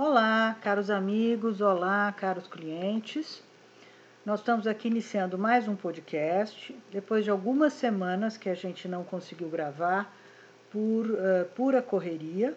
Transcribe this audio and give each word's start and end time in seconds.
Olá, 0.00 0.56
caros 0.62 0.90
amigos, 0.90 1.60
olá, 1.60 2.12
caros 2.12 2.46
clientes. 2.46 3.42
Nós 4.24 4.38
estamos 4.38 4.68
aqui 4.68 4.86
iniciando 4.86 5.36
mais 5.36 5.66
um 5.66 5.74
podcast, 5.74 6.72
depois 6.92 7.24
de 7.24 7.30
algumas 7.30 7.72
semanas 7.72 8.36
que 8.36 8.48
a 8.48 8.54
gente 8.54 8.86
não 8.86 9.02
conseguiu 9.02 9.48
gravar 9.48 10.16
por 10.70 11.04
uh, 11.04 11.44
pura 11.56 11.82
correria, 11.82 12.54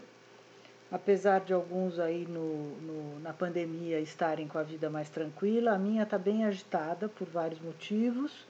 apesar 0.91 1.39
de 1.39 1.51
alguns 1.51 1.97
aí 1.97 2.27
no, 2.27 2.79
no, 2.79 3.19
na 3.21 3.33
pandemia 3.33 3.99
estarem 3.99 4.47
com 4.47 4.59
a 4.59 4.63
vida 4.63 4.87
mais 4.87 5.09
tranquila, 5.09 5.71
a 5.71 5.79
minha 5.79 6.03
está 6.03 6.19
bem 6.19 6.45
agitada 6.45 7.09
por 7.09 7.27
vários 7.27 7.59
motivos 7.59 8.45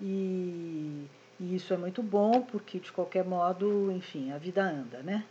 e, 0.00 1.06
e 1.38 1.54
isso 1.54 1.72
é 1.72 1.76
muito 1.76 2.02
bom 2.02 2.42
porque, 2.42 2.80
de 2.80 2.90
qualquer 2.90 3.24
modo, 3.24 3.88
enfim, 3.92 4.32
a 4.32 4.36
vida 4.36 4.64
anda, 4.64 4.98
né? 5.04 5.24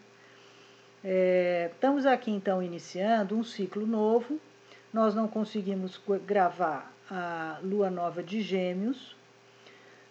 É, 1.08 1.70
estamos 1.72 2.04
aqui 2.08 2.32
então 2.32 2.64
iniciando 2.64 3.38
um 3.38 3.44
ciclo 3.44 3.86
novo. 3.86 4.40
Nós 4.92 5.14
não 5.14 5.28
conseguimos 5.28 6.02
gravar 6.26 6.92
a 7.12 7.60
Lua 7.62 7.92
Nova 7.92 8.24
de 8.24 8.42
Gêmeos, 8.42 9.16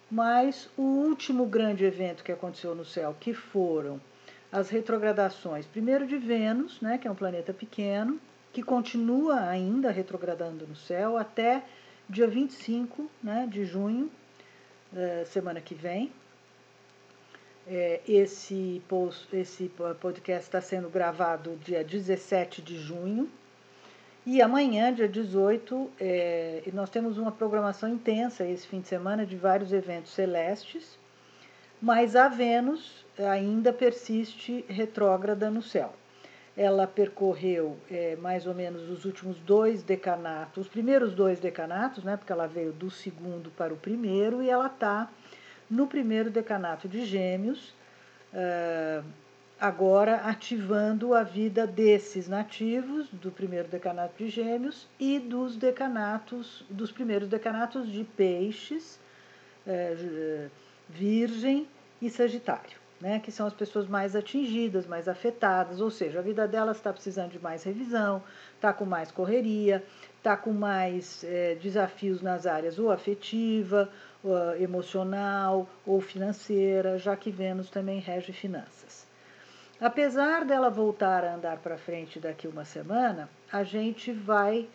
mas 0.09 0.69
o 0.77 0.83
último 0.83 1.45
grande 1.47 1.83
evento 1.83 2.23
que 2.23 2.31
aconteceu 2.31 2.73
no 2.73 2.85
céu, 2.85 3.13
que 3.19 3.33
foram 3.33 3.99
as 4.49 4.69
retrogradações, 4.69 5.65
primeiro 5.65 6.07
de 6.07 6.15
Vênus, 6.15 6.79
né, 6.79 6.97
que 6.97 7.09
é 7.09 7.11
um 7.11 7.15
planeta 7.15 7.53
pequeno, 7.53 8.17
que 8.53 8.63
continua 8.63 9.41
ainda 9.49 9.91
retrogradando 9.91 10.65
no 10.65 10.77
céu 10.77 11.17
até 11.17 11.61
dia 12.09 12.25
25 12.25 13.11
né, 13.21 13.45
de 13.51 13.65
junho, 13.65 14.09
eh, 14.95 15.25
semana 15.25 15.59
que 15.59 15.75
vem. 15.75 16.09
É, 17.67 17.99
esse, 18.07 18.81
post, 18.87 19.27
esse 19.35 19.71
podcast 19.99 20.45
está 20.45 20.61
sendo 20.61 20.87
gravado 20.87 21.57
dia 21.63 21.83
17 21.83 22.61
de 22.61 22.77
junho. 22.77 23.29
E 24.25 24.41
amanhã, 24.41 24.91
dia 24.93 25.07
18, 25.07 25.91
é, 25.99 26.63
nós 26.73 26.89
temos 26.89 27.17
uma 27.17 27.31
programação 27.31 27.89
intensa 27.89 28.43
esse 28.43 28.67
fim 28.67 28.81
de 28.81 28.87
semana 28.87 29.25
de 29.25 29.35
vários 29.35 29.71
eventos 29.71 30.13
celestes, 30.13 30.97
mas 31.79 32.15
a 32.15 32.27
Vênus 32.27 33.05
ainda 33.19 33.71
persiste 33.71 34.65
retrógrada 34.67 35.51
no 35.51 35.61
céu. 35.61 35.93
Ela 36.57 36.87
percorreu 36.87 37.77
é, 37.91 38.15
mais 38.15 38.47
ou 38.47 38.55
menos 38.55 38.89
os 38.89 39.05
últimos 39.05 39.37
dois 39.41 39.83
decanatos, 39.83 40.65
os 40.65 40.71
primeiros 40.71 41.13
dois 41.13 41.39
decanatos, 41.39 42.03
né, 42.03 42.17
porque 42.17 42.31
ela 42.31 42.47
veio 42.47 42.71
do 42.71 42.89
segundo 42.89 43.51
para 43.51 43.73
o 43.73 43.77
primeiro, 43.77 44.41
e 44.41 44.49
ela 44.49 44.67
está 44.67 45.09
no 45.69 45.87
primeiro 45.87 46.29
decanato 46.29 46.87
de 46.87 47.05
Gêmeos, 47.05 47.73
uh, 48.33 49.05
agora 49.59 50.17
ativando 50.17 51.13
a 51.13 51.23
vida 51.23 51.65
desses 51.65 52.27
nativos 52.27 53.09
do 53.09 53.31
primeiro 53.31 53.67
decanato 53.67 54.13
de 54.17 54.29
Gêmeos 54.29 54.87
e 54.99 55.19
dos 55.19 55.55
decanatos, 55.55 56.65
dos 56.69 56.91
primeiros 56.91 57.27
decanatos 57.27 57.91
de 57.91 58.03
Peixes, 58.03 58.99
uh, 59.65 60.49
Virgem 60.89 61.67
e 62.01 62.09
Sagitário. 62.09 62.85
Né, 63.01 63.19
que 63.19 63.29
são 63.29 63.45
as 63.45 63.53
pessoas 63.53 63.87
mais 63.87 64.15
atingidas, 64.15 64.87
mais 64.87 65.09
afetadas, 65.09 65.81
ou 65.81 65.91
seja, 65.91 66.19
a 66.19 66.21
vida 66.21 66.47
delas 66.47 66.77
está 66.77 66.93
precisando 66.93 67.31
de 67.31 67.39
mais 67.39 67.61
revisão, 67.61 68.23
está 68.55 68.71
com 68.71 68.85
mais 68.85 69.11
correria, 69.11 69.83
está 70.25 70.35
com 70.35 70.51
mais 70.51 71.23
é, 71.23 71.53
desafios 71.53 72.19
nas 72.19 72.47
áreas 72.47 72.79
ou 72.79 72.91
afetiva, 72.91 73.87
uh, 74.23 74.59
emocional 74.59 75.69
ou 75.85 76.01
financeira, 76.01 76.97
já 76.97 77.15
que 77.15 77.29
Vênus 77.29 77.69
também 77.69 77.99
rege 77.99 78.33
finanças. 78.33 79.05
Apesar 79.79 80.43
dela 80.43 80.71
voltar 80.71 81.23
a 81.23 81.35
andar 81.35 81.57
para 81.57 81.77
frente 81.77 82.19
daqui 82.19 82.47
uma 82.47 82.65
semana, 82.65 83.29
a 83.51 83.63
gente 83.63 84.11
vai 84.11 84.67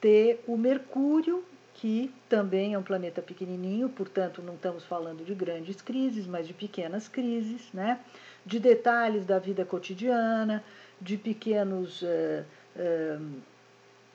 ter 0.00 0.42
o 0.44 0.56
Mercúrio, 0.56 1.44
que 1.74 2.12
também 2.28 2.74
é 2.74 2.78
um 2.78 2.82
planeta 2.82 3.22
pequenininho, 3.22 3.88
portanto 3.88 4.42
não 4.42 4.54
estamos 4.54 4.84
falando 4.84 5.24
de 5.24 5.34
grandes 5.36 5.80
crises, 5.80 6.26
mas 6.26 6.48
de 6.48 6.54
pequenas 6.54 7.06
crises, 7.06 7.72
né? 7.72 8.00
de 8.44 8.58
detalhes 8.58 9.24
da 9.24 9.38
vida 9.38 9.64
cotidiana, 9.64 10.64
de 11.00 11.16
pequenos 11.16 12.02
uh, 12.02 12.44
uh, 12.76 13.42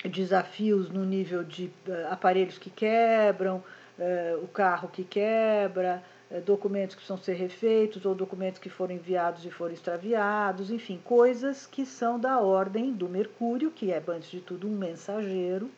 desafios 0.10 0.90
no 0.90 1.06
nível 1.06 1.44
de 1.44 1.66
uh, 1.88 2.12
aparelhos 2.12 2.58
que 2.58 2.70
quebram, 2.70 3.64
eh, 4.00 4.36
o 4.42 4.48
carro 4.48 4.88
que 4.88 5.04
quebra, 5.04 6.02
eh, 6.32 6.40
documentos 6.40 6.96
que 6.96 7.02
precisam 7.02 7.18
ser 7.18 7.34
refeitos 7.34 8.04
ou 8.04 8.16
documentos 8.16 8.60
que 8.60 8.70
foram 8.70 8.96
enviados 8.96 9.46
e 9.46 9.52
foram 9.52 9.74
extraviados, 9.74 10.72
enfim, 10.72 11.00
coisas 11.04 11.68
que 11.68 11.86
são 11.86 12.20
da 12.20 12.40
ordem 12.40 12.92
do 12.94 13.08
Mercúrio, 13.08 13.70
que 13.70 13.92
é, 13.92 14.02
antes 14.08 14.32
de 14.32 14.42
tudo, 14.42 14.68
um 14.68 14.76
mensageiro, 14.76 15.70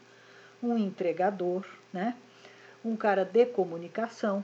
um 0.62 0.78
entregador, 0.78 1.66
né? 1.92 2.16
um 2.86 2.96
cara 2.96 3.26
de 3.26 3.46
comunicação. 3.46 4.42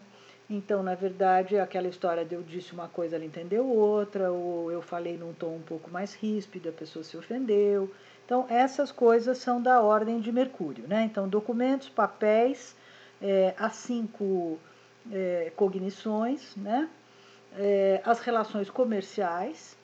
Então, 0.50 0.84
na 0.84 0.96
verdade, 0.96 1.56
é 1.56 1.62
aquela 1.62 1.88
história 1.88 2.26
de 2.26 2.36
eu 2.36 2.42
disse 2.42 2.74
uma 2.74 2.90
coisa, 2.90 3.16
ela 3.16 3.24
entendeu 3.24 3.66
outra, 3.66 4.32
ou 4.32 4.72
eu 4.72 4.82
falei 4.82 5.16
num 5.16 5.32
tom 5.32 5.56
um 5.56 5.62
pouco 5.62 5.90
mais 5.90 6.16
ríspido, 6.16 6.68
a 6.68 6.74
pessoa 6.74 7.04
se 7.04 7.16
ofendeu. 7.16 7.90
Então, 8.30 8.46
essas 8.48 8.92
coisas 8.92 9.40
são 9.40 9.60
da 9.60 9.82
ordem 9.82 10.20
de 10.20 10.32
Mercúrio. 10.32 10.88
Né? 10.88 11.02
Então, 11.02 11.28
documentos, 11.28 11.90
papéis 11.90 12.76
é, 13.20 13.56
as 13.58 13.74
cinco 13.78 14.60
é, 15.12 15.52
cognições, 15.56 16.56
né? 16.56 16.88
É, 17.58 18.00
as 18.06 18.20
relações 18.20 18.70
comerciais, 18.70 19.76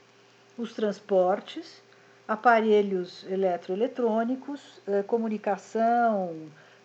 os 0.55 0.75
transportes, 0.75 1.81
aparelhos 2.27 3.25
eletroeletrônicos, 3.27 4.79
é, 4.85 5.01
comunicação, 5.01 6.35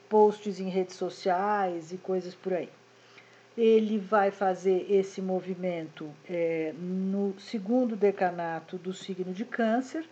posts 0.09 0.61
em 0.61 0.71
redes 0.71 0.97
sociais 0.97 1.93
e 1.93 1.99
coisas 1.99 2.35
por 2.35 2.55
aí. 2.55 2.71
Ele 3.55 3.99
vai 3.99 4.31
fazer 4.31 4.91
esse 4.91 5.21
movimento 5.21 6.11
é, 6.27 6.73
no 6.79 7.39
segundo 7.39 7.95
decanato 7.95 8.79
do 8.79 8.95
signo 8.95 9.35
de 9.35 9.45
Câncer 9.45 10.09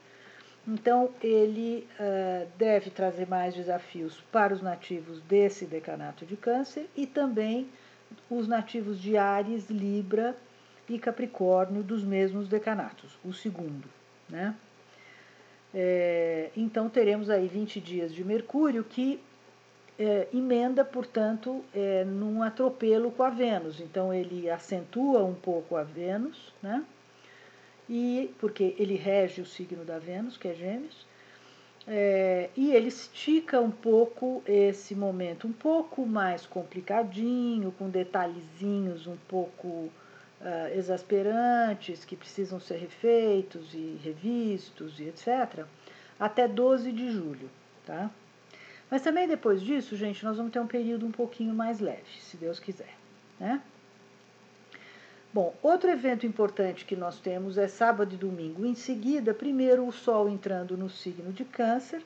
então, 0.67 1.11
ele 1.23 1.87
uh, 1.99 2.47
deve 2.59 2.91
trazer 2.91 3.27
mais 3.27 3.55
desafios 3.55 4.21
para 4.31 4.53
os 4.53 4.61
nativos 4.61 5.21
desse 5.23 5.65
decanato 5.65 6.27
de 6.27 6.37
Câncer 6.37 6.87
e 6.97 7.07
também 7.07 7.69
os 8.29 8.47
nativos 8.47 9.01
de 9.01 9.17
Ares, 9.17 9.71
Libra 9.71 10.37
e 10.89 10.99
Capricórnio 10.99 11.83
dos 11.83 12.03
mesmos 12.03 12.49
decanatos, 12.49 13.19
o 13.25 13.33
segundo. 13.33 13.89
Né? 14.29 14.55
É, 15.75 16.51
então, 16.57 16.89
teremos 16.89 17.31
aí 17.31 17.47
20 17.47 17.81
dias 17.81 18.15
de 18.15 18.25
Mercúrio 18.25 18.85
que 18.85 19.21
é, 19.99 20.29
emenda, 20.33 20.85
portanto, 20.85 21.65
é, 21.75 22.05
num 22.05 22.43
atropelo 22.43 23.11
com 23.11 23.23
a 23.23 23.31
Vênus. 23.31 23.81
Então, 23.81 24.15
ele 24.15 24.49
acentua 24.49 25.25
um 25.25 25.35
pouco 25.35 25.77
a 25.77 25.83
Vênus, 25.83 26.53
né? 26.63 26.85
E 27.89 28.35
porque 28.39 28.75
ele 28.79 28.95
rege 28.95 29.41
o 29.41 29.47
signo 29.47 29.85
da 29.85 29.99
Vênus, 29.99 30.37
que 30.37 30.49
é 30.49 30.55
Gêmeos, 30.55 31.07
é, 31.91 32.51
e 32.55 32.73
ele 32.73 32.89
estica 32.89 33.61
um 33.61 33.71
pouco 33.71 34.43
esse 34.47 34.95
momento, 34.95 35.47
um 35.47 35.53
pouco 35.53 36.05
mais 36.05 36.45
complicadinho, 36.45 37.73
com 37.79 37.89
detalhezinhos 37.89 39.07
um 39.07 39.17
pouco 39.27 39.67
uh, 39.69 39.91
exasperantes, 40.77 42.05
que 42.05 42.15
precisam 42.15 42.61
ser 42.61 42.77
refeitos 42.77 43.73
e 43.73 43.99
revistos 44.05 45.01
e 45.01 45.05
etc., 45.05 45.65
até 46.21 46.47
12 46.47 46.93
de 46.93 47.11
julho, 47.11 47.49
tá? 47.87 48.11
Mas 48.91 49.01
também 49.01 49.27
depois 49.27 49.63
disso, 49.63 49.97
gente, 49.97 50.23
nós 50.25 50.37
vamos 50.37 50.53
ter 50.53 50.61
um 50.61 50.67
período 50.67 51.07
um 51.07 51.13
pouquinho 51.13 51.55
mais 51.55 51.81
leve, 51.81 52.21
se 52.21 52.37
Deus 52.37 52.61
quiser, 52.61 52.95
né? 53.41 53.63
Bom, 55.31 55.55
outro 55.63 55.91
evento 55.91 56.27
importante 56.27 56.87
que 56.87 56.97
nós 56.97 57.21
temos 57.21 57.59
é 57.59 57.69
sábado 57.69 58.15
e 58.15 58.17
domingo. 58.17 58.65
Em 58.65 58.75
seguida, 58.75 59.35
primeiro 59.35 59.87
o 59.87 59.93
Sol 59.93 60.27
entrando 60.27 60.75
no 60.75 60.89
signo 60.89 61.35
de 61.35 61.45
Câncer, 61.45 62.03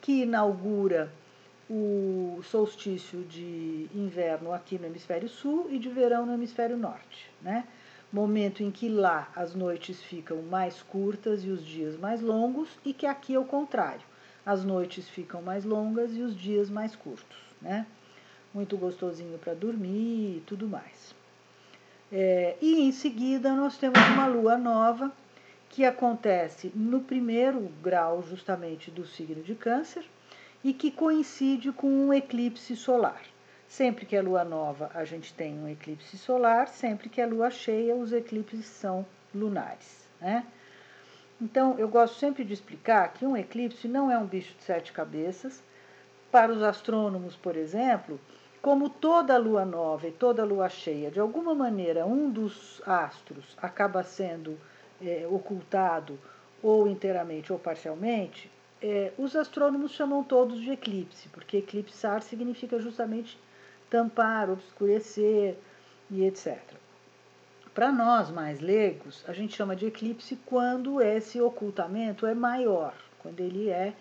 que 0.00 0.22
inaugura 0.22 1.08
o 1.70 2.40
solstício 2.42 3.22
de 3.22 3.88
inverno 3.94 4.52
aqui 4.52 4.76
no 4.76 4.86
hemisfério 4.86 5.28
sul 5.28 5.68
e 5.70 5.78
de 5.78 5.88
verão 5.88 6.26
no 6.26 6.34
hemisfério 6.34 6.76
norte, 6.76 7.30
né? 7.40 7.64
Momento 8.12 8.62
em 8.62 8.72
que 8.72 8.88
lá 8.88 9.30
as 9.36 9.54
noites 9.54 10.02
ficam 10.02 10.42
mais 10.42 10.82
curtas 10.82 11.44
e 11.44 11.50
os 11.50 11.64
dias 11.64 11.96
mais 11.96 12.20
longos, 12.20 12.68
e 12.84 12.92
que 12.92 13.06
aqui 13.06 13.36
é 13.36 13.38
o 13.38 13.44
contrário. 13.44 14.02
As 14.44 14.64
noites 14.64 15.08
ficam 15.08 15.40
mais 15.40 15.64
longas 15.64 16.14
e 16.16 16.20
os 16.20 16.36
dias 16.36 16.68
mais 16.68 16.96
curtos, 16.96 17.38
né? 17.62 17.86
Muito 18.52 18.76
gostosinho 18.76 19.38
para 19.38 19.54
dormir 19.54 20.38
e 20.38 20.42
tudo 20.44 20.68
mais. 20.68 21.13
É, 22.16 22.54
e 22.60 22.80
em 22.80 22.92
seguida 22.92 23.52
nós 23.54 23.76
temos 23.76 23.98
uma 24.10 24.28
lua 24.28 24.56
nova 24.56 25.12
que 25.68 25.84
acontece 25.84 26.70
no 26.72 27.00
primeiro 27.00 27.62
grau 27.82 28.22
justamente 28.22 28.88
do 28.88 29.04
signo 29.04 29.42
de 29.42 29.56
Câncer 29.56 30.04
e 30.62 30.72
que 30.72 30.92
coincide 30.92 31.72
com 31.72 31.88
um 31.88 32.14
eclipse 32.14 32.76
solar. 32.76 33.20
Sempre 33.66 34.06
que 34.06 34.14
é 34.14 34.22
lua 34.22 34.44
nova, 34.44 34.92
a 34.94 35.04
gente 35.04 35.34
tem 35.34 35.58
um 35.58 35.68
eclipse 35.68 36.16
solar, 36.16 36.68
sempre 36.68 37.08
que 37.08 37.20
é 37.20 37.26
lua 37.26 37.50
cheia, 37.50 37.96
os 37.96 38.12
eclipses 38.12 38.64
são 38.64 39.04
lunares. 39.34 40.08
Né? 40.20 40.46
Então, 41.42 41.76
eu 41.80 41.88
gosto 41.88 42.16
sempre 42.16 42.44
de 42.44 42.54
explicar 42.54 43.12
que 43.12 43.26
um 43.26 43.36
eclipse 43.36 43.88
não 43.88 44.08
é 44.08 44.16
um 44.16 44.26
bicho 44.26 44.54
de 44.56 44.62
sete 44.62 44.92
cabeças. 44.92 45.60
Para 46.30 46.52
os 46.52 46.62
astrônomos, 46.62 47.34
por 47.34 47.56
exemplo, 47.56 48.20
como 48.64 48.88
toda 48.88 49.36
lua 49.36 49.62
nova 49.66 50.08
e 50.08 50.10
toda 50.10 50.42
lua 50.42 50.70
cheia, 50.70 51.10
de 51.10 51.20
alguma 51.20 51.54
maneira 51.54 52.06
um 52.06 52.30
dos 52.30 52.80
astros 52.86 53.44
acaba 53.60 54.02
sendo 54.02 54.58
é, 55.02 55.26
ocultado 55.30 56.18
ou 56.62 56.88
inteiramente 56.88 57.52
ou 57.52 57.58
parcialmente, 57.58 58.50
é, 58.80 59.12
os 59.18 59.36
astrônomos 59.36 59.92
chamam 59.92 60.24
todos 60.24 60.58
de 60.62 60.70
eclipse, 60.70 61.28
porque 61.28 61.58
eclipsar 61.58 62.22
significa 62.22 62.78
justamente 62.78 63.38
tampar, 63.90 64.48
obscurecer 64.48 65.58
e 66.10 66.24
etc. 66.24 66.58
Para 67.74 67.92
nós 67.92 68.30
mais 68.30 68.60
leigos, 68.60 69.22
a 69.28 69.34
gente 69.34 69.54
chama 69.54 69.76
de 69.76 69.84
eclipse 69.84 70.38
quando 70.46 71.02
esse 71.02 71.38
ocultamento 71.38 72.26
é 72.26 72.34
maior, 72.34 72.94
quando 73.18 73.40
ele 73.40 73.68
é, 73.68 73.92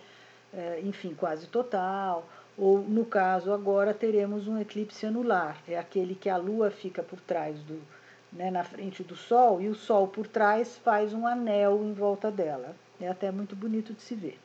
é 0.54 0.80
enfim, 0.86 1.14
quase 1.14 1.48
total, 1.48 2.26
ou 2.58 2.80
no 2.80 3.06
caso 3.06 3.52
agora 3.52 3.94
teremos 3.94 4.48
um 4.48 4.60
eclipse 4.60 5.06
anular, 5.06 5.58
é 5.68 5.78
aquele 5.78 6.16
que 6.16 6.30
a 6.30 6.38
Lua 6.38 6.70
fica 6.70 7.02
por 7.02 7.20
trás 7.22 7.58
do, 7.64 7.82
né, 8.32 8.52
na 8.52 8.64
frente 8.64 9.04
do 9.04 9.16
Sol 9.16 9.62
e 9.62 9.68
o 9.68 9.76
Sol 9.76 10.08
por 10.08 10.28
trás 10.28 10.78
faz 10.78 11.14
um 11.14 11.26
anel 11.26 11.82
em 11.84 11.94
volta 11.94 12.32
dela. 12.32 12.76
É 13.02 13.08
até 13.08 13.32
muito 13.32 13.56
bonito 13.56 13.94
de 13.94 14.02
se 14.02 14.16
ver. 14.16 14.40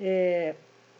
É, 0.00 0.54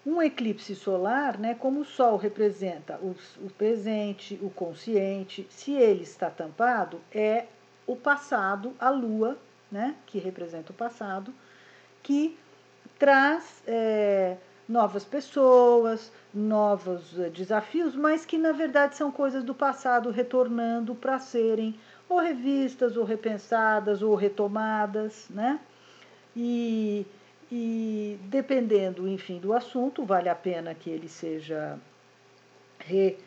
um 0.04 0.22
eclipse 0.22 0.74
solar, 0.74 1.38
né, 1.38 1.54
como 1.54 1.80
o 1.80 1.84
Sol 1.84 2.16
representa 2.16 2.98
o, 3.02 3.14
o 3.44 3.50
presente, 3.50 4.38
o 4.42 4.50
consciente, 4.50 5.46
se 5.50 5.72
ele 5.72 6.02
está 6.02 6.30
tampado, 6.30 7.00
é 7.12 7.46
o 7.86 7.94
passado, 7.94 8.74
a 8.78 8.90
Lua, 8.90 9.38
né, 9.70 9.94
que 10.06 10.18
representa 10.18 10.72
o 10.72 10.74
passado, 10.74 11.32
que 12.02 12.38
traz 12.98 13.62
é, 13.66 14.36
novas 14.68 15.04
pessoas, 15.04 16.12
novos 16.32 17.18
eh, 17.18 17.30
desafios, 17.30 17.96
mas 17.96 18.26
que 18.26 18.36
na 18.36 18.52
verdade 18.52 18.96
são 18.96 19.10
coisas 19.10 19.42
do 19.42 19.54
passado 19.54 20.10
retornando 20.10 20.94
para 20.94 21.18
serem 21.18 21.74
ou 22.08 22.18
revistas, 22.18 22.96
ou 22.96 23.04
repensadas, 23.04 24.02
ou 24.02 24.14
retomadas, 24.14 25.26
né? 25.30 25.58
E, 26.36 27.06
e 27.50 28.18
dependendo, 28.24 29.08
enfim, 29.08 29.38
do 29.38 29.52
assunto, 29.52 30.04
vale 30.04 30.28
a 30.28 30.34
pena 30.34 30.74
que 30.74 30.88
ele 30.90 31.08
seja 31.08 31.78
re, 32.78 33.18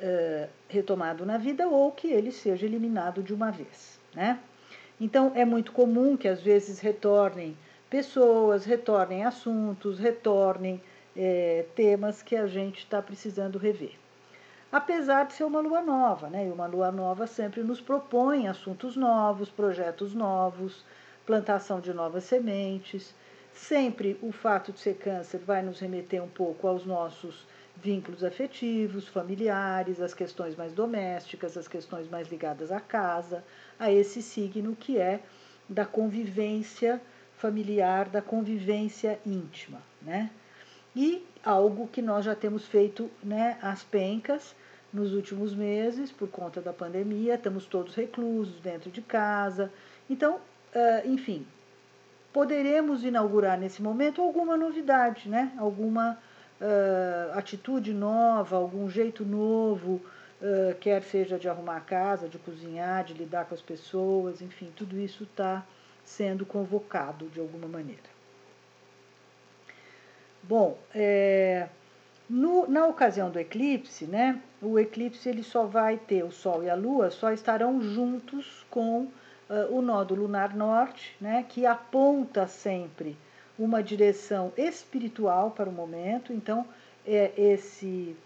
uh, 0.00 0.48
retomado 0.68 1.24
na 1.24 1.38
vida 1.38 1.68
ou 1.68 1.92
que 1.92 2.08
ele 2.08 2.32
seja 2.32 2.66
eliminado 2.66 3.22
de 3.22 3.32
uma 3.32 3.50
vez, 3.50 3.98
né? 4.14 4.38
Então, 5.00 5.32
é 5.34 5.44
muito 5.44 5.72
comum 5.72 6.16
que 6.16 6.26
às 6.26 6.40
vezes 6.40 6.80
retornem 6.80 7.56
pessoas, 7.96 8.66
retornem 8.66 9.24
assuntos, 9.24 9.98
retornem 9.98 10.82
é, 11.16 11.64
temas 11.74 12.22
que 12.22 12.36
a 12.36 12.46
gente 12.46 12.80
está 12.80 13.00
precisando 13.00 13.56
rever. 13.56 13.94
Apesar 14.70 15.24
de 15.24 15.32
ser 15.32 15.44
uma 15.44 15.60
lua 15.60 15.80
nova, 15.80 16.28
né? 16.28 16.46
E 16.46 16.52
uma 16.52 16.66
lua 16.66 16.92
nova 16.92 17.26
sempre 17.26 17.62
nos 17.62 17.80
propõe 17.80 18.48
assuntos 18.48 18.96
novos, 18.96 19.48
projetos 19.48 20.12
novos, 20.12 20.84
plantação 21.24 21.80
de 21.80 21.94
novas 21.94 22.24
sementes. 22.24 23.14
Sempre 23.54 24.18
o 24.20 24.30
fato 24.30 24.72
de 24.72 24.80
ser 24.80 24.96
câncer 24.98 25.38
vai 25.38 25.62
nos 25.62 25.80
remeter 25.80 26.22
um 26.22 26.28
pouco 26.28 26.68
aos 26.68 26.84
nossos 26.84 27.46
vínculos 27.76 28.22
afetivos, 28.22 29.08
familiares, 29.08 30.02
as 30.02 30.12
questões 30.12 30.54
mais 30.54 30.74
domésticas, 30.74 31.56
as 31.56 31.66
questões 31.66 32.10
mais 32.10 32.28
ligadas 32.28 32.70
à 32.70 32.78
casa, 32.78 33.42
a 33.78 33.90
esse 33.90 34.20
signo 34.20 34.76
que 34.76 34.98
é 34.98 35.20
da 35.66 35.86
convivência 35.86 37.00
familiar, 37.38 38.08
da 38.08 38.22
convivência 38.22 39.18
íntima, 39.24 39.80
né? 40.02 40.30
E 40.94 41.24
algo 41.44 41.88
que 41.88 42.00
nós 42.00 42.24
já 42.24 42.34
temos 42.34 42.66
feito, 42.66 43.10
né, 43.22 43.58
as 43.60 43.84
pencas 43.84 44.54
nos 44.92 45.12
últimos 45.12 45.54
meses 45.54 46.10
por 46.10 46.28
conta 46.28 46.60
da 46.60 46.72
pandemia, 46.72 47.34
estamos 47.34 47.66
todos 47.66 47.94
reclusos 47.94 48.58
dentro 48.60 48.90
de 48.90 49.02
casa. 49.02 49.70
Então, 50.08 50.40
enfim, 51.04 51.46
poderemos 52.32 53.04
inaugurar 53.04 53.58
nesse 53.58 53.82
momento 53.82 54.20
alguma 54.20 54.56
novidade, 54.56 55.28
né? 55.28 55.52
Alguma 55.58 56.18
uh, 56.60 57.38
atitude 57.38 57.92
nova, 57.94 58.56
algum 58.56 58.88
jeito 58.90 59.24
novo, 59.24 60.02
uh, 60.40 60.74
quer 60.78 61.02
seja 61.02 61.38
de 61.38 61.48
arrumar 61.48 61.78
a 61.78 61.80
casa, 61.80 62.28
de 62.28 62.38
cozinhar, 62.38 63.04
de 63.04 63.14
lidar 63.14 63.46
com 63.46 63.54
as 63.54 63.62
pessoas, 63.62 64.42
enfim, 64.42 64.70
tudo 64.76 64.98
isso 64.98 65.24
está 65.24 65.64
sendo 66.06 66.46
convocado 66.46 67.26
de 67.26 67.40
alguma 67.40 67.68
maneira. 67.68 68.16
Bom, 70.42 70.78
é, 70.94 71.68
no, 72.30 72.66
na 72.68 72.86
ocasião 72.86 73.30
do 73.30 73.38
eclipse, 73.38 74.06
né, 74.06 74.40
o 74.62 74.78
eclipse 74.78 75.28
ele 75.28 75.42
só 75.42 75.64
vai 75.66 75.98
ter 75.98 76.24
o 76.24 76.30
Sol 76.30 76.62
e 76.62 76.70
a 76.70 76.74
Lua 76.74 77.10
só 77.10 77.32
estarão 77.32 77.82
juntos 77.82 78.64
com 78.70 79.02
uh, 79.02 79.10
o 79.70 79.82
nódo 79.82 80.14
lunar 80.14 80.54
norte, 80.54 81.16
né, 81.20 81.44
que 81.48 81.66
aponta 81.66 82.46
sempre 82.46 83.16
uma 83.58 83.82
direção 83.82 84.52
espiritual 84.56 85.50
para 85.50 85.68
o 85.68 85.72
momento. 85.72 86.32
Então, 86.32 86.64
é, 87.04 87.32
esse 87.36 88.16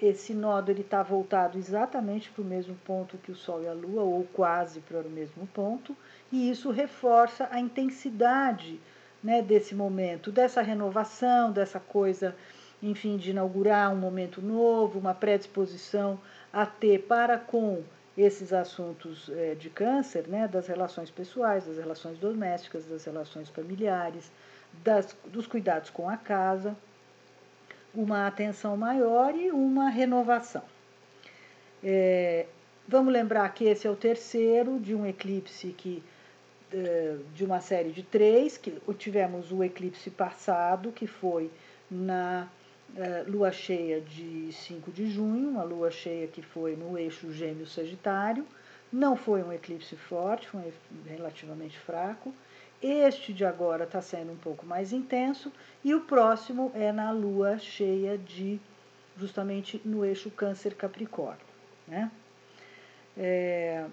esse 0.00 0.32
ele 0.68 0.80
está 0.80 1.02
voltado 1.02 1.58
exatamente 1.58 2.30
para 2.30 2.42
o 2.42 2.44
mesmo 2.44 2.74
ponto 2.84 3.18
que 3.18 3.32
o 3.32 3.36
Sol 3.36 3.62
e 3.62 3.68
a 3.68 3.72
Lua, 3.72 4.02
ou 4.02 4.24
quase 4.32 4.80
para 4.80 5.00
o 5.00 5.10
mesmo 5.10 5.46
ponto, 5.48 5.96
e 6.30 6.50
isso 6.50 6.70
reforça 6.70 7.48
a 7.50 7.60
intensidade 7.60 8.80
né, 9.22 9.42
desse 9.42 9.74
momento, 9.74 10.30
dessa 10.30 10.62
renovação, 10.62 11.50
dessa 11.50 11.80
coisa, 11.80 12.34
enfim, 12.82 13.16
de 13.16 13.30
inaugurar 13.30 13.92
um 13.92 13.96
momento 13.96 14.40
novo, 14.40 14.98
uma 14.98 15.14
predisposição 15.14 16.18
a 16.52 16.64
ter 16.64 17.02
para 17.02 17.36
com 17.36 17.82
esses 18.16 18.52
assuntos 18.52 19.30
é, 19.30 19.54
de 19.54 19.70
câncer, 19.70 20.26
né, 20.26 20.48
das 20.48 20.66
relações 20.66 21.10
pessoais, 21.10 21.66
das 21.66 21.76
relações 21.76 22.18
domésticas, 22.18 22.84
das 22.84 23.04
relações 23.04 23.48
familiares, 23.48 24.30
das, 24.84 25.16
dos 25.26 25.46
cuidados 25.46 25.90
com 25.90 26.08
a 26.08 26.16
casa, 26.16 26.76
uma 27.94 28.26
atenção 28.26 28.76
maior 28.76 29.34
e 29.34 29.50
uma 29.50 29.88
renovação. 29.88 30.62
É, 31.82 32.46
vamos 32.86 33.12
lembrar 33.12 33.48
que 33.54 33.64
esse 33.64 33.86
é 33.86 33.90
o 33.90 33.96
terceiro 33.96 34.78
de 34.78 34.94
um 34.94 35.06
eclipse 35.06 35.68
que 35.68 36.02
de 37.34 37.44
uma 37.44 37.60
série 37.60 37.90
de 37.90 38.02
três, 38.02 38.58
que 38.58 38.78
tivemos 38.98 39.50
o 39.50 39.64
eclipse 39.64 40.10
passado, 40.10 40.92
que 40.92 41.06
foi 41.06 41.50
na 41.90 42.46
uh, 42.90 43.30
lua 43.30 43.50
cheia 43.50 44.00
de 44.00 44.52
5 44.52 44.92
de 44.92 45.10
junho, 45.10 45.48
uma 45.48 45.62
lua 45.62 45.90
cheia 45.90 46.26
que 46.26 46.42
foi 46.42 46.76
no 46.76 46.98
eixo 46.98 47.32
gêmeo 47.32 47.66
sagitário. 47.66 48.46
Não 48.92 49.16
foi 49.16 49.42
um 49.42 49.52
eclipse 49.52 49.96
forte, 49.96 50.48
foi 50.48 50.72
relativamente 51.06 51.78
fraco. 51.78 52.34
Este 52.82 53.32
de 53.32 53.44
agora 53.44 53.84
está 53.84 54.00
sendo 54.00 54.32
um 54.32 54.36
pouco 54.36 54.64
mais 54.64 54.92
intenso 54.92 55.52
e 55.84 55.94
o 55.94 56.02
próximo 56.02 56.70
é 56.74 56.92
na 56.92 57.10
lua 57.10 57.58
cheia 57.58 58.16
de 58.16 58.60
justamente 59.16 59.80
no 59.84 60.04
eixo 60.04 60.30
câncer 60.30 60.74
capricórnio, 60.74 61.44
né? 61.86 62.10
É, 63.16 63.84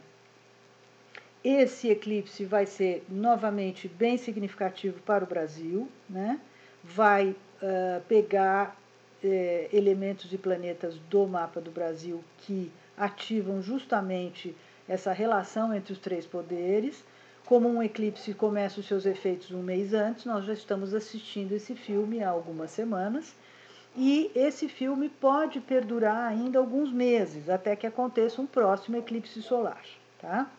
esse 1.43 1.89
eclipse 1.89 2.45
vai 2.45 2.65
ser 2.65 3.03
novamente 3.09 3.87
bem 3.87 4.17
significativo 4.17 4.99
para 5.01 5.23
o 5.23 5.27
Brasil, 5.27 5.87
né? 6.07 6.39
vai 6.85 7.29
uh, 7.29 8.01
pegar 8.07 8.77
uh, 9.23 9.75
elementos 9.75 10.31
e 10.31 10.37
planetas 10.37 10.97
do 11.09 11.25
mapa 11.25 11.59
do 11.59 11.71
Brasil 11.71 12.23
que 12.39 12.71
ativam 12.95 13.61
justamente 13.61 14.55
essa 14.87 15.11
relação 15.11 15.73
entre 15.73 15.93
os 15.93 15.99
três 15.99 16.25
poderes. 16.25 17.03
Como 17.45 17.69
um 17.69 17.83
eclipse 17.83 18.33
começa 18.33 18.79
os 18.79 18.87
seus 18.87 19.05
efeitos 19.05 19.51
um 19.51 19.61
mês 19.61 19.93
antes, 19.93 20.25
nós 20.25 20.45
já 20.45 20.53
estamos 20.53 20.95
assistindo 20.95 21.51
esse 21.51 21.75
filme 21.75 22.23
há 22.23 22.29
algumas 22.29 22.71
semanas. 22.71 23.35
E 23.95 24.31
esse 24.35 24.67
filme 24.67 25.09
pode 25.09 25.61
perdurar 25.61 26.27
ainda 26.27 26.57
alguns 26.57 26.91
meses, 26.91 27.47
até 27.47 27.75
que 27.75 27.85
aconteça 27.85 28.41
um 28.41 28.47
próximo 28.47 28.97
eclipse 28.97 29.41
solar. 29.43 29.83
Tá? 30.19 30.51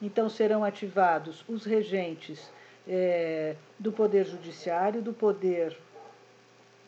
Então 0.00 0.30
serão 0.30 0.64
ativados 0.64 1.44
os 1.46 1.64
regentes 1.64 2.50
é, 2.88 3.54
do 3.78 3.92
Poder 3.92 4.24
Judiciário, 4.24 5.02
do 5.02 5.12
Poder 5.12 5.76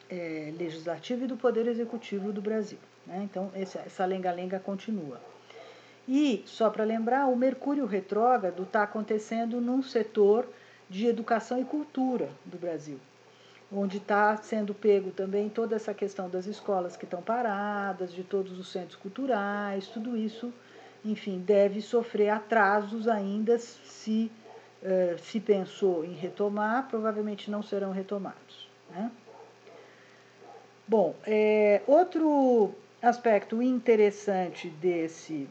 é, 0.08 0.52
Legislativo 0.58 1.24
e 1.24 1.28
do 1.28 1.36
Poder 1.36 1.66
Executivo 1.66 2.32
do 2.32 2.40
Brasil. 2.40 2.78
Né? 3.06 3.28
Então 3.30 3.52
essa 3.54 4.04
lenga-lenga 4.06 4.58
continua. 4.58 5.20
E, 6.12 6.42
só 6.44 6.68
para 6.68 6.82
lembrar, 6.82 7.26
o 7.26 7.36
Mercúrio 7.36 7.86
retrógrado 7.86 8.64
está 8.64 8.82
acontecendo 8.82 9.60
num 9.60 9.80
setor 9.82 10.48
de 10.88 11.06
educação 11.06 11.60
e 11.60 11.64
cultura 11.64 12.28
do 12.44 12.58
Brasil, 12.58 12.98
onde 13.72 13.98
está 13.98 14.36
sendo 14.38 14.74
pego 14.74 15.12
também 15.12 15.48
toda 15.48 15.76
essa 15.76 15.94
questão 15.94 16.28
das 16.28 16.46
escolas 16.46 16.96
que 16.96 17.04
estão 17.04 17.22
paradas, 17.22 18.12
de 18.12 18.24
todos 18.24 18.58
os 18.58 18.72
centros 18.72 18.96
culturais, 18.96 19.86
tudo 19.86 20.16
isso 20.16 20.52
enfim, 21.04 21.38
deve 21.38 21.80
sofrer 21.80 22.28
atrasos 22.28 23.08
ainda 23.08 23.58
se 23.58 24.30
uh, 24.82 25.18
se 25.18 25.40
pensou 25.40 26.04
em 26.04 26.12
retomar, 26.12 26.88
provavelmente 26.88 27.50
não 27.50 27.62
serão 27.62 27.90
retomados. 27.90 28.68
Né? 28.90 29.10
Bom, 30.86 31.14
é, 31.24 31.82
outro 31.86 32.74
aspecto 33.00 33.62
interessante 33.62 34.68
desse, 34.68 35.48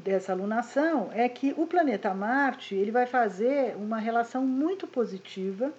dessa 0.00 0.32
alunação 0.32 1.10
é 1.12 1.28
que 1.28 1.54
o 1.56 1.66
planeta 1.66 2.12
Marte 2.14 2.74
ele 2.74 2.90
vai 2.90 3.06
fazer 3.06 3.76
uma 3.76 3.98
relação 3.98 4.44
muito 4.44 4.86
positiva 4.86 5.72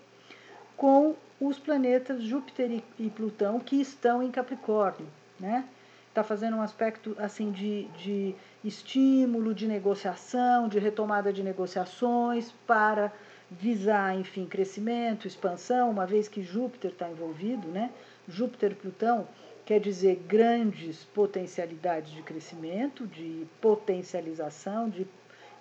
com 0.77 1.15
os 1.39 1.57
planetas 1.57 2.21
Júpiter 2.23 2.83
e 2.99 3.09
Plutão 3.09 3.59
que 3.59 3.81
estão 3.81 4.21
em 4.21 4.31
Capricórnio, 4.31 5.07
né? 5.39 5.65
Está 6.07 6.23
fazendo 6.23 6.57
um 6.57 6.61
aspecto 6.61 7.15
assim 7.17 7.51
de, 7.51 7.85
de 7.97 8.35
estímulo, 8.63 9.53
de 9.53 9.65
negociação, 9.65 10.67
de 10.67 10.77
retomada 10.77 11.31
de 11.31 11.41
negociações 11.41 12.53
para 12.67 13.11
visar, 13.49 14.15
enfim, 14.15 14.45
crescimento, 14.45 15.27
expansão, 15.27 15.89
uma 15.89 16.05
vez 16.05 16.27
que 16.27 16.43
Júpiter 16.43 16.91
está 16.91 17.09
envolvido, 17.09 17.67
né? 17.67 17.91
Júpiter 18.27 18.71
e 18.71 18.75
Plutão 18.75 19.27
quer 19.65 19.79
dizer 19.79 20.23
grandes 20.27 21.03
potencialidades 21.05 22.11
de 22.11 22.21
crescimento, 22.21 23.07
de 23.07 23.47
potencialização, 23.59 24.89
de 24.89 25.07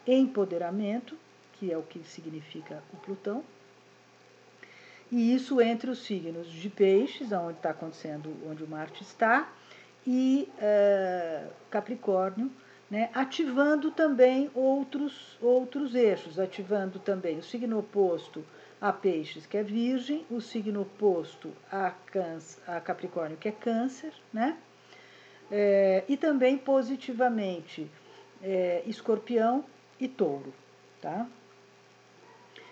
empoderamento, 0.07 1.16
que 1.54 1.73
é 1.73 1.76
o 1.76 1.83
que 1.83 2.00
significa 2.04 2.83
o 2.92 2.97
Plutão. 2.97 3.45
E 5.11 5.35
isso 5.35 5.61
entre 5.61 5.90
os 5.90 6.04
signos 6.04 6.49
de 6.49 6.71
peixes, 6.71 7.33
onde 7.33 7.59
está 7.59 7.71
acontecendo, 7.71 8.33
onde 8.49 8.62
o 8.62 8.69
Marte 8.69 9.02
está, 9.02 9.52
e 10.07 10.49
uh, 10.54 11.50
Capricórnio, 11.69 12.50
né, 12.90 13.11
ativando 13.14 13.90
também 13.90 14.50
outros, 14.54 15.37
outros 15.40 15.95
eixos, 15.95 16.38
ativando 16.38 16.99
também 16.99 17.38
o 17.38 17.42
signo 17.42 17.78
oposto 17.78 18.45
a 18.80 18.92
Peixes, 18.92 19.46
que 19.46 19.56
é 19.56 19.62
Virgem, 19.62 20.25
o 20.30 20.40
signo 20.40 20.82
oposto 20.82 21.52
a, 21.70 21.90
câncer, 21.90 22.62
a 22.66 22.80
Capricórnio, 22.80 23.37
que 23.37 23.49
é 23.49 23.52
Câncer, 23.52 24.12
né? 24.32 24.56
É, 25.50 26.04
e 26.08 26.16
também 26.16 26.56
positivamente 26.56 27.90
é, 28.42 28.82
Escorpião 28.87 29.64
e 29.99 30.08
Touro, 30.08 30.54
tá? 31.00 31.26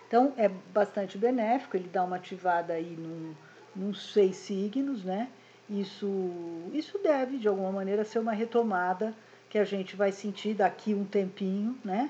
Então 0.07 0.33
é 0.37 0.49
bastante 0.49 1.17
benéfico, 1.17 1.77
ele 1.77 1.87
dá 1.87 2.03
uma 2.03 2.15
ativada 2.15 2.73
aí 2.73 2.95
num, 2.97 3.35
nos 3.75 4.11
seis 4.11 4.37
signos, 4.37 5.03
né? 5.03 5.29
Isso, 5.69 6.07
isso 6.73 6.97
deve, 6.97 7.37
de 7.37 7.47
alguma 7.47 7.71
maneira, 7.71 8.03
ser 8.03 8.17
uma 8.17 8.31
retomada 8.31 9.13
que 9.49 9.59
a 9.59 9.63
gente 9.63 9.95
vai 9.95 10.11
sentir 10.11 10.55
daqui 10.55 10.95
um 10.95 11.05
tempinho, 11.05 11.77
né? 11.85 12.09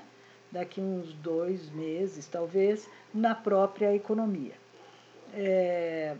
Daqui 0.50 0.80
uns 0.80 1.12
dois 1.14 1.70
meses, 1.70 2.26
talvez, 2.26 2.88
na 3.14 3.34
própria 3.34 3.94
economia. 3.94 4.54
É, 5.32 6.16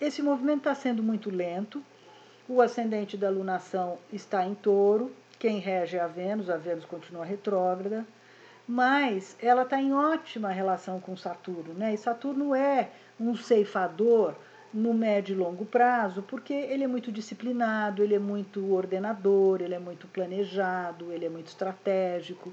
esse 0.00 0.22
movimento 0.22 0.58
está 0.58 0.74
sendo 0.74 1.02
muito 1.02 1.30
lento, 1.30 1.82
o 2.48 2.62
ascendente 2.62 3.16
da 3.16 3.28
lunação 3.28 3.98
está 4.12 4.46
em 4.46 4.54
touro, 4.54 5.12
quem 5.38 5.58
rege 5.58 5.96
é 5.96 6.00
a 6.00 6.06
Vênus, 6.06 6.48
a 6.48 6.56
Vênus 6.56 6.84
continua 6.84 7.24
retrógrada, 7.24 8.06
mas 8.66 9.36
ela 9.40 9.62
está 9.62 9.80
em 9.80 9.92
ótima 9.92 10.50
relação 10.50 10.98
com 10.98 11.16
Saturno, 11.16 11.74
né? 11.74 11.94
E 11.94 11.98
Saturno 11.98 12.54
é 12.54 12.90
um 13.20 13.36
ceifador 13.36 14.34
no 14.72 14.92
médio 14.92 15.34
e 15.34 15.38
longo 15.38 15.64
prazo, 15.64 16.22
porque 16.22 16.52
ele 16.52 16.84
é 16.84 16.86
muito 16.86 17.12
disciplinado, 17.12 18.02
ele 18.02 18.14
é 18.14 18.18
muito 18.18 18.74
ordenador, 18.74 19.62
ele 19.62 19.74
é 19.74 19.78
muito 19.78 20.06
planejado, 20.08 21.12
ele 21.12 21.24
é 21.24 21.28
muito 21.30 21.46
estratégico. 21.46 22.52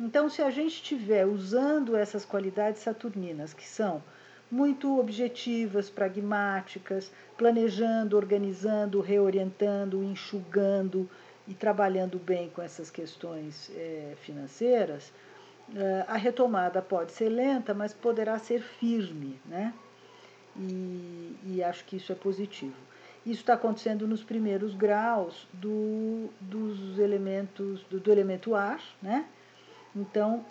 Então, 0.00 0.28
se 0.28 0.40
a 0.42 0.50
gente 0.50 0.74
estiver 0.74 1.26
usando 1.26 1.96
essas 1.96 2.24
qualidades 2.24 2.82
saturninas, 2.82 3.52
que 3.52 3.66
são 3.66 4.02
muito 4.50 4.98
objetivas, 4.98 5.90
pragmáticas, 5.90 7.10
planejando, 7.36 8.16
organizando, 8.16 9.00
reorientando, 9.00 10.02
enxugando 10.02 11.08
e 11.46 11.54
trabalhando 11.54 12.18
bem 12.18 12.48
com 12.48 12.62
essas 12.62 12.90
questões 12.90 13.70
é, 13.74 14.14
financeiras, 14.22 15.12
é, 15.74 16.04
a 16.06 16.16
retomada 16.16 16.80
pode 16.80 17.12
ser 17.12 17.28
lenta, 17.28 17.74
mas 17.74 17.92
poderá 17.92 18.38
ser 18.38 18.62
firme, 18.62 19.38
né? 19.44 19.74
E, 20.56 21.36
e 21.44 21.62
acho 21.62 21.84
que 21.84 21.96
isso 21.96 22.10
é 22.12 22.14
positivo. 22.14 22.74
Isso 23.26 23.40
está 23.40 23.54
acontecendo 23.54 24.06
nos 24.06 24.22
primeiros 24.22 24.74
graus 24.74 25.46
do, 25.52 26.30
dos 26.40 26.98
elementos 26.98 27.82
do, 27.84 28.00
do 28.00 28.10
elemento 28.10 28.54
ar, 28.54 28.80
né? 29.02 29.26
Então, 29.94 30.44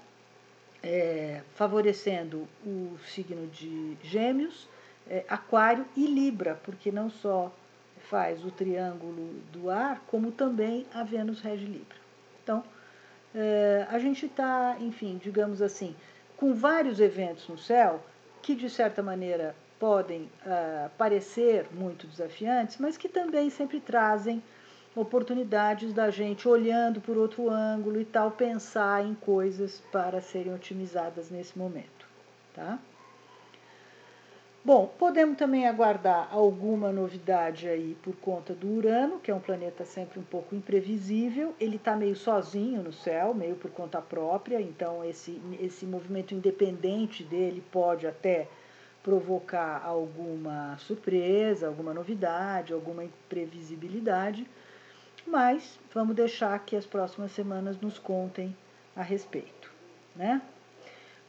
é, 0.84 1.42
favorecendo 1.56 2.48
o 2.66 2.98
signo 3.06 3.48
de 3.48 3.98
Gêmeos, 4.04 4.68
é, 5.10 5.24
Aquário 5.28 5.86
e 5.96 6.06
Libra, 6.06 6.60
porque 6.64 6.92
não 6.92 7.10
só 7.10 7.52
faz 8.10 8.44
o 8.46 8.52
triângulo 8.52 9.34
do 9.52 9.70
ar, 9.70 10.02
como 10.08 10.32
também 10.32 10.86
a 10.94 11.04
Vênus 11.04 11.42
rege 11.42 11.66
Libra. 11.66 11.98
Então, 12.44 12.64
é, 13.36 13.86
a 13.90 14.00
gente 14.00 14.26
está, 14.26 14.78
enfim, 14.80 15.20
digamos 15.22 15.62
assim, 15.62 15.96
com 16.38 16.54
vários 16.54 17.00
eventos 17.00 17.48
no 17.48 17.58
céu 17.58 18.04
que, 18.42 18.56
de 18.56 18.70
certa 18.70 19.04
maneira, 19.04 19.56
podem 19.80 20.24
uh, 20.24 20.90
parecer 20.98 21.68
muito 21.72 22.08
desafiantes, 22.08 22.78
mas 22.78 22.98
que 22.98 23.08
também 23.08 23.50
sempre 23.50 23.80
trazem 23.80 24.42
oportunidades 25.02 25.94
da 25.94 26.10
gente 26.10 26.48
olhando 26.48 27.00
por 27.00 27.18
outro 27.18 27.50
ângulo 27.50 28.02
e 28.02 28.06
tal 28.06 28.32
pensar 28.32 29.06
em 29.06 29.14
coisas 29.14 29.82
para 29.92 30.22
serem 30.22 30.54
otimizadas 30.54 31.30
nesse 31.30 31.58
momento, 31.58 32.08
tá? 32.54 32.80
Bom, 34.66 34.92
podemos 35.00 35.38
também 35.38 35.66
aguardar 35.66 36.28
alguma 36.30 36.92
novidade 36.92 37.70
aí 37.70 37.96
por 38.04 38.14
conta 38.18 38.54
do 38.54 38.68
Urano, 38.68 39.18
que 39.18 39.32
é 39.32 39.34
um 39.34 39.40
planeta 39.40 39.86
sempre 39.86 40.20
um 40.20 40.24
pouco 40.24 40.54
imprevisível. 40.54 41.56
Ele 41.58 41.78
está 41.78 41.96
meio 41.96 42.18
sozinho 42.18 42.84
no 42.84 42.92
céu, 42.92 43.34
meio 43.34 43.56
por 43.56 43.72
conta 43.72 44.02
própria, 44.02 44.60
então 44.60 45.06
esse, 45.06 45.42
esse 45.62 45.86
movimento 45.86 46.34
independente 46.34 47.24
dele 47.24 47.64
pode 47.72 48.06
até 48.06 48.50
provocar 49.02 49.82
alguma 49.86 50.78
surpresa, 50.80 51.68
alguma 51.68 51.94
novidade, 51.94 52.74
alguma 52.74 53.06
imprevisibilidade 53.06 54.46
mas 55.28 55.80
vamos 55.94 56.16
deixar 56.16 56.58
que 56.60 56.76
as 56.76 56.86
próximas 56.86 57.32
semanas 57.32 57.80
nos 57.80 57.98
contem 58.00 58.56
a 58.96 59.04
respeito, 59.04 59.72
né? 60.16 60.42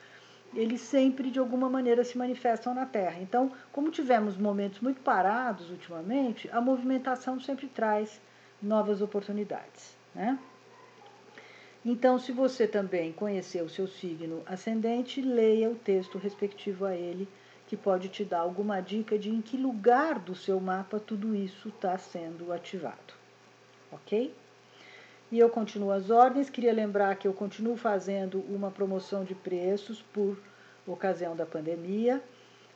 eles 0.55 0.81
sempre 0.81 1.29
de 1.29 1.37
alguma 1.37 1.69
maneira 1.69 2.03
se 2.03 2.17
manifestam 2.17 2.73
na 2.73 2.85
Terra. 2.85 3.19
Então, 3.19 3.51
como 3.71 3.91
tivemos 3.91 4.37
momentos 4.37 4.79
muito 4.79 5.01
parados 5.01 5.69
ultimamente, 5.69 6.49
a 6.51 6.61
movimentação 6.61 7.39
sempre 7.39 7.67
traz 7.67 8.21
novas 8.61 9.01
oportunidades. 9.01 9.95
Né? 10.13 10.39
Então, 11.83 12.17
se 12.17 12.31
você 12.31 12.67
também 12.67 13.11
conhecer 13.11 13.61
o 13.61 13.69
seu 13.69 13.87
signo 13.87 14.41
ascendente, 14.45 15.21
leia 15.21 15.69
o 15.69 15.75
texto 15.75 16.17
respectivo 16.17 16.85
a 16.85 16.95
ele, 16.95 17.27
que 17.67 17.75
pode 17.75 18.09
te 18.09 18.23
dar 18.23 18.39
alguma 18.39 18.79
dica 18.79 19.19
de 19.19 19.29
em 19.29 19.41
que 19.41 19.57
lugar 19.57 20.19
do 20.19 20.35
seu 20.35 20.59
mapa 20.59 20.99
tudo 20.99 21.35
isso 21.35 21.69
está 21.69 21.97
sendo 21.97 22.51
ativado. 22.51 23.13
Ok? 23.91 24.33
E 25.35 25.39
eu 25.39 25.49
continuo 25.49 25.91
as 25.91 26.09
ordens. 26.09 26.49
Queria 26.49 26.71
lembrar 26.71 27.13
que 27.17 27.27
eu 27.27 27.33
continuo 27.33 27.75
fazendo 27.75 28.39
uma 28.47 28.71
promoção 28.71 29.25
de 29.25 29.35
preços 29.35 30.01
por 30.01 30.37
ocasião 30.87 31.35
da 31.35 31.45
pandemia. 31.45 32.23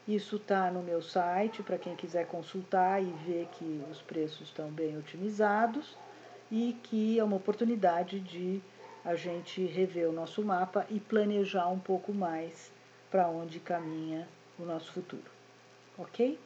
Isso 0.05 0.35
está 0.35 0.69
no 0.69 0.83
meu 0.83 1.01
site 1.01 1.63
para 1.63 1.77
quem 1.77 1.95
quiser 1.95 2.27
consultar 2.27 3.01
e 3.01 3.05
ver 3.25 3.47
que 3.53 3.81
os 3.89 4.01
preços 4.01 4.49
estão 4.49 4.69
bem 4.69 4.97
otimizados 4.97 5.95
e 6.51 6.75
que 6.83 7.17
é 7.17 7.23
uma 7.23 7.37
oportunidade 7.37 8.19
de 8.19 8.61
a 9.05 9.15
gente 9.15 9.65
rever 9.65 10.09
o 10.09 10.11
nosso 10.11 10.43
mapa 10.43 10.85
e 10.89 10.99
planejar 10.99 11.69
um 11.69 11.79
pouco 11.79 12.13
mais 12.13 12.73
para 13.09 13.29
onde 13.29 13.61
caminha 13.61 14.27
o 14.59 14.65
nosso 14.65 14.91
futuro. 14.91 15.31
Ok? 15.97 16.37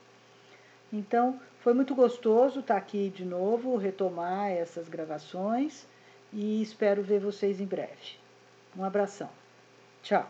Então, 0.92 1.42
foi 1.62 1.74
muito 1.74 1.96
gostoso 1.96 2.60
estar 2.60 2.78
aqui 2.78 3.10
de 3.10 3.26
novo, 3.26 3.78
retomar 3.78 4.52
essas 4.52 4.88
gravações 4.88 5.92
e 6.34 6.62
espero 6.62 7.04
ver 7.04 7.20
vocês 7.20 7.62
em 7.62 7.66
breve. 7.66 8.18
Um 8.76 8.84
abração. 8.84 9.30
Tchau. 10.02 10.30